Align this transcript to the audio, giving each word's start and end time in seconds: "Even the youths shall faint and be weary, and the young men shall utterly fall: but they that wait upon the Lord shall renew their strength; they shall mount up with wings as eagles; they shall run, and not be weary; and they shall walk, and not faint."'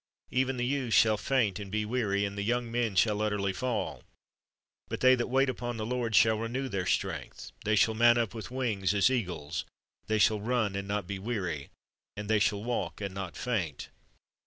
"Even 0.31 0.57
the 0.57 0.65
youths 0.65 0.95
shall 0.97 1.15
faint 1.15 1.59
and 1.59 1.69
be 1.71 1.85
weary, 1.85 2.25
and 2.25 2.35
the 2.35 2.41
young 2.41 2.71
men 2.71 2.95
shall 2.95 3.21
utterly 3.21 3.53
fall: 3.53 4.01
but 4.89 4.99
they 4.99 5.13
that 5.13 5.27
wait 5.29 5.47
upon 5.47 5.77
the 5.77 5.85
Lord 5.85 6.15
shall 6.15 6.39
renew 6.39 6.67
their 6.67 6.87
strength; 6.87 7.51
they 7.65 7.75
shall 7.75 7.93
mount 7.93 8.17
up 8.17 8.33
with 8.33 8.49
wings 8.49 8.95
as 8.95 9.11
eagles; 9.11 9.63
they 10.07 10.17
shall 10.17 10.41
run, 10.41 10.75
and 10.75 10.87
not 10.87 11.05
be 11.05 11.19
weary; 11.19 11.69
and 12.17 12.31
they 12.31 12.39
shall 12.39 12.63
walk, 12.63 12.99
and 12.99 13.13
not 13.13 13.37
faint."' 13.37 13.89